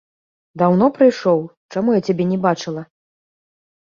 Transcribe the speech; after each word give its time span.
Даўно 0.61 0.87
прыйшоў, 0.95 1.39
чаму 1.75 1.89
я 1.99 2.03
цябе 2.07 2.23
не 2.31 2.39
бачыла? 2.47 2.81